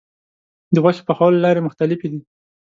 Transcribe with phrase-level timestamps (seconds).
[0.73, 2.19] د غوښې پخولو لارې مختلفې دي.